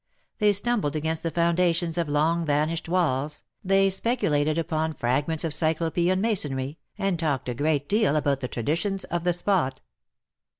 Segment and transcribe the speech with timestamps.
[0.39, 6.19] They stumbled against the foundations of long vanished walls, they speculated upon fragments of cyclopean
[6.19, 9.81] masonry, and talked a great deal about the traditions of the spot.